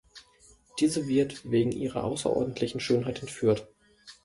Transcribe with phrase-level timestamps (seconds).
[0.79, 3.67] Diese wird wegen ihrer außerordentlichen Schönheit entführt.